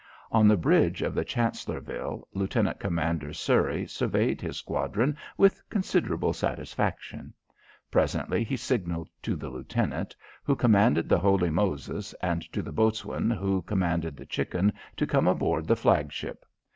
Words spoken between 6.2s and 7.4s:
satisfaction.